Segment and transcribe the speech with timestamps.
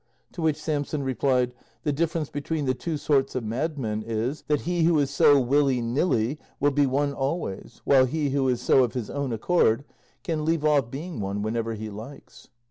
[0.31, 1.53] To which Samson replied,
[1.83, 5.67] "The difference between the two sorts of madmen is, that he who is so will
[5.67, 9.31] he nil he, will be one always, while he who is so of his own
[9.31, 9.83] accord
[10.23, 12.49] can leave off being one whenever he likes."